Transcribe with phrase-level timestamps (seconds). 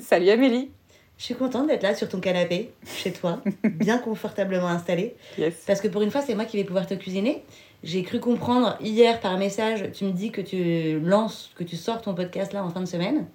[0.00, 0.70] Salut Amélie.
[1.16, 5.16] Je suis contente d'être là sur ton canapé, chez toi, bien confortablement installée.
[5.36, 5.54] Yes.
[5.66, 7.42] Parce que pour une fois, c'est moi qui vais pouvoir te cuisiner.
[7.82, 12.00] J'ai cru comprendre hier par message, tu me dis que tu lances, que tu sors
[12.00, 13.26] ton podcast là en fin de semaine.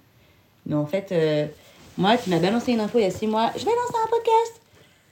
[0.64, 1.46] Mais en fait, euh,
[1.98, 3.50] moi, tu m'as balancé une info il y a six mois.
[3.54, 4.60] Je vais lancer un podcast.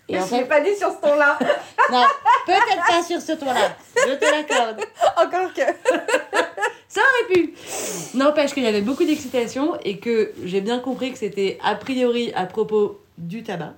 [0.08, 1.38] Et en fait, pas dit sur ce ton-là.
[1.92, 2.04] non,
[2.46, 3.76] peut-être pas sur ce ton-là.
[3.96, 4.80] Je te l'accorde.
[5.16, 5.62] Encore que.
[8.22, 12.32] N'empêche qu'il y avait beaucoup d'excitation et que j'ai bien compris que c'était a priori
[12.36, 13.74] à propos du tabac.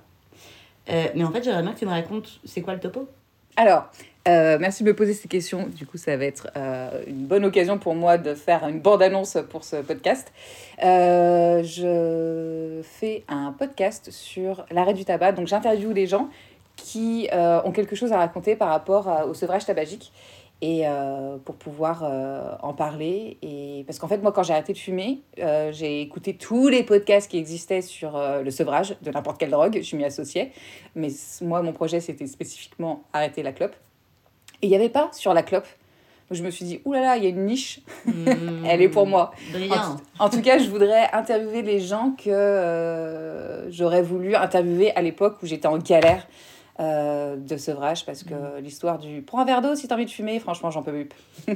[0.87, 3.07] Euh, mais en fait, j'aimerais bien que tu me racontes c'est quoi le topo?
[3.55, 3.87] Alors,
[4.27, 5.67] euh, merci de me poser ces questions.
[5.75, 9.39] Du coup, ça va être euh, une bonne occasion pour moi de faire une bande-annonce
[9.49, 10.31] pour ce podcast.
[10.79, 15.31] Je fais un podcast sur l'arrêt du tabac.
[15.31, 16.29] Donc, j'interviewe des gens
[16.75, 20.11] qui ont quelque chose à raconter par rapport au sevrage tabagique
[20.61, 23.37] et euh, pour pouvoir euh, en parler.
[23.41, 23.83] Et...
[23.85, 27.29] Parce qu'en fait, moi, quand j'ai arrêté de fumer, euh, j'ai écouté tous les podcasts
[27.29, 29.79] qui existaient sur le sevrage de n'importe quelle drogue.
[29.81, 30.51] Je m'y associais.
[30.95, 31.09] Mais
[31.41, 33.75] moi, mon projet, c'était spécifiquement arrêter la clope.
[34.61, 35.67] Et il n'y avait pas sur la clope.
[36.29, 37.81] Donc, je me suis dit, oulala, il y a une niche.
[38.65, 39.31] Elle est pour moi.
[39.51, 39.97] Brillant.
[40.17, 45.45] En tout cas, je voudrais interviewer les gens que j'aurais voulu interviewer à l'époque où
[45.45, 46.25] j'étais en galère
[46.79, 50.09] euh, de sevrage parce que l'histoire du prends un verre d'eau si t'as envie de
[50.11, 51.55] fumer, franchement, j'en peux plus.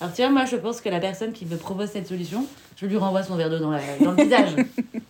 [0.00, 2.86] Alors, tu vois, moi, je pense que la personne qui me propose cette solution, je
[2.86, 4.50] lui renvoie son verre d'eau dans, la- dans le visage.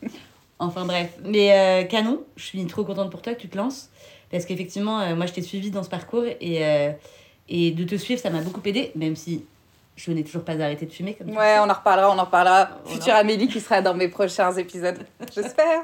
[0.58, 1.10] enfin, bref.
[1.24, 3.90] Mais euh, canon, je suis trop contente pour toi que tu te lances.
[4.30, 6.90] Parce qu'effectivement, euh, moi, je t'ai suivi dans ce parcours et, euh,
[7.48, 9.44] et de te suivre, ça m'a beaucoup aidé, même si
[9.96, 11.14] je n'ai toujours pas arrêté de fumer.
[11.14, 12.70] Comme Ouais, on en reparlera, on en reparlera.
[12.86, 14.98] Future Amélie qui sera dans mes prochains épisodes,
[15.34, 15.82] j'espère.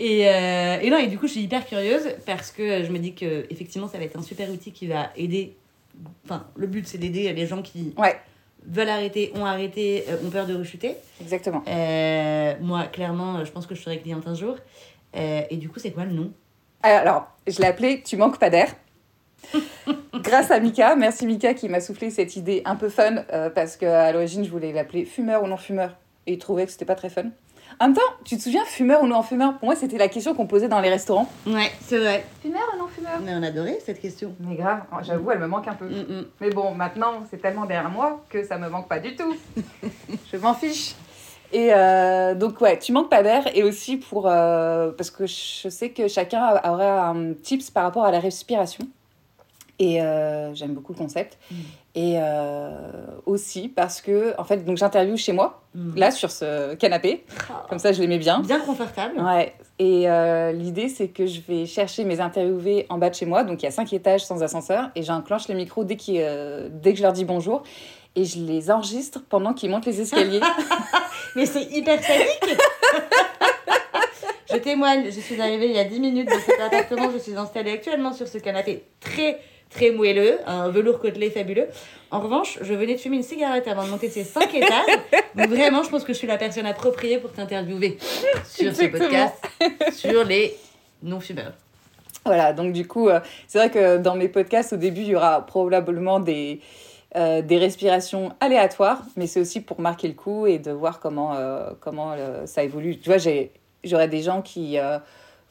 [0.00, 2.98] Et, euh, et non, et du coup, je suis hyper curieuse parce que je me
[2.98, 5.56] dis que effectivement, ça va être un super outil qui va aider.
[6.24, 8.16] Enfin, le but, c'est d'aider les gens qui Ouais,
[8.64, 10.94] veulent arrêter, ont arrêté, euh, ont peur de rechuter.
[11.20, 11.64] exactement.
[11.66, 14.56] Euh, moi, clairement, je pense que je serai cliente un jour.
[15.16, 16.32] Euh, et du coup, c'est quoi le nom?
[16.82, 18.68] Alors, je l'ai appelé Tu manques pas d'air.
[20.14, 24.10] Grâce à Mika, merci Mika qui m'a soufflé cette idée un peu fun parce qu'à
[24.12, 27.08] l'origine je voulais l'appeler fumeur ou non fumeur et il trouvait que c'était pas très
[27.08, 27.30] fun.
[27.80, 30.34] En même temps, tu te souviens fumeur ou non fumeur Pour moi, c'était la question
[30.34, 31.28] qu'on posait dans les restaurants.
[31.46, 32.24] Ouais, c'est vrai.
[32.42, 34.34] Fumeur ou non fumeur Mais on adorait cette question.
[34.40, 35.86] Mais grave, j'avoue, elle me manque un peu.
[35.86, 36.24] Mm, mm.
[36.40, 39.34] Mais bon, maintenant, c'est tellement derrière moi que ça me manque pas du tout.
[40.32, 40.94] je m'en fiche.
[41.52, 43.44] Et euh, donc, ouais, tu manques pas d'air.
[43.56, 44.26] Et aussi pour.
[44.28, 48.18] euh, parce que je sais que chacun a- aurait un tips par rapport à la
[48.20, 48.84] respiration.
[49.78, 51.38] Et euh, j'aime beaucoup le concept.
[51.50, 51.54] Mm.
[51.94, 52.70] Et euh,
[53.26, 55.96] aussi parce que, en fait, donc j'interviewe chez moi, Mm.
[55.96, 57.24] là, sur ce canapé.
[57.68, 58.40] Comme ça, je l'aimais bien.
[58.40, 59.20] Bien confortable.
[59.20, 63.26] Ouais, et euh, l'idée c'est que je vais chercher mes interviewés en bas de chez
[63.26, 66.68] moi, donc il y a cinq étages sans ascenseur, et j'enclenche les micros dès, euh,
[66.72, 67.62] dès que je leur dis bonjour,
[68.16, 70.40] et je les enregistre pendant qu'ils montent les escaliers.
[71.36, 72.58] Mais c'est hyper sadique
[74.50, 77.36] Je témoigne, je suis arrivée il y a 10 minutes dans cet appartement, je suis
[77.36, 79.38] installée actuellement sur ce canapé très
[79.70, 81.66] très moelleux, un velours côtelé fabuleux.
[82.10, 84.98] En revanche, je venais de fumer une cigarette avant de monter de ces 5 étages.
[85.34, 87.98] Donc vraiment, je pense que je suis la personne appropriée pour t'interviewer
[88.46, 88.98] sur ce Exactement.
[88.98, 90.56] podcast, sur les
[91.02, 91.52] non-fumeurs.
[92.24, 95.16] voilà, donc du coup, euh, c'est vrai que dans mes podcasts, au début, il y
[95.16, 96.60] aura probablement des,
[97.16, 101.34] euh, des respirations aléatoires, mais c'est aussi pour marquer le coup et de voir comment,
[101.36, 102.14] euh, comment
[102.46, 102.98] ça évolue.
[102.98, 103.52] Tu vois, j'ai-
[103.84, 104.76] j'aurai des gens qui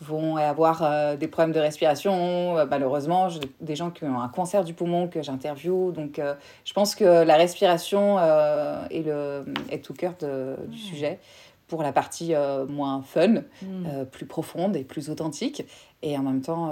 [0.01, 3.29] vont avoir euh, des problèmes de respiration, euh, malheureusement,
[3.61, 6.35] des gens qui ont un cancer du poumon que j'interviewe, donc euh,
[6.65, 11.19] je pense que la respiration est, le, est au cœur de- du sujet
[11.67, 12.33] pour la partie
[12.69, 14.05] moins fun, Mm.
[14.11, 15.65] plus profonde et plus authentique.
[16.01, 16.71] Et en même temps,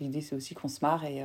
[0.00, 1.24] l'idée, c'est aussi qu'on se marre et,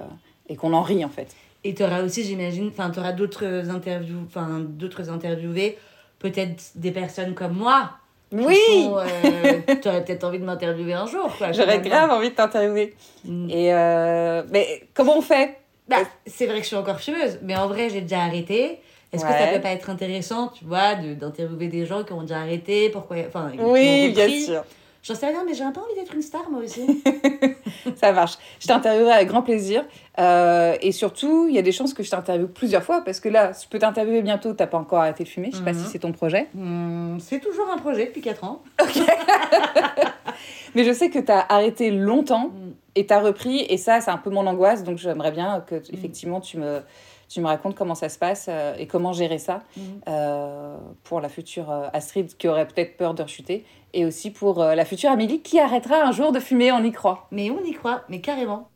[0.50, 1.35] et qu'on en rit, en fait.
[1.63, 5.78] Et tu auras aussi, j'imagine, enfin, tu auras d'autres interviews, enfin, d'autres interviewés,
[6.17, 7.91] peut-être des personnes comme moi.
[8.31, 11.29] Sont, euh, tu aurais peut-être envie de m'interviewer un jour.
[11.51, 12.95] J'aurais grave envie de t'interviewer.
[13.25, 13.49] Mm.
[13.49, 15.57] Et euh, mais comment on fait?
[15.87, 18.79] Bah, c'est vrai que je suis encore fumeuse, mais en vrai, j'ai déjà arrêté.
[19.11, 22.22] Est-ce que ça peut pas être intéressant, tu vois, de- d'interviewer des gens qui ont
[22.22, 24.63] déjà arrêté, pourquoi, enfin, Oui, bien sûr.
[25.03, 27.03] J'en sais rien, mais j'ai un peu envie d'être une star, moi aussi.
[27.95, 28.33] Ça marche.
[28.59, 29.83] Je t'interviewerai avec grand plaisir.
[30.19, 33.27] Euh, et surtout, il y a des chances que je t'interviewe plusieurs fois parce que
[33.27, 34.53] là, je peux t'interviewer bientôt.
[34.53, 35.49] T'as pas encore arrêté de fumer.
[35.51, 35.79] Je sais pas Mhm.
[35.79, 36.47] si c'est ton projet.
[36.53, 38.61] Hmm, c'est toujours un projet depuis 4 ans.
[40.75, 42.71] Mais je sais que tu as arrêté longtemps Mm.
[42.95, 43.65] et tu as repris.
[43.69, 44.83] Et ça, c'est un peu mon angoisse.
[44.83, 46.79] Donc, j'aimerais bien que, effectivement, tu me,
[47.33, 49.83] tu me racontes comment ça se passe euh, et comment gérer ça Mhm.
[50.09, 53.66] euh, pour la future euh, Astrid qui aurait peut-être peur de rechuter.
[53.93, 57.28] Et aussi pour la future Amélie qui arrêtera un jour de fumer, on y croit.
[57.31, 58.69] Mais on y croit, mais carrément.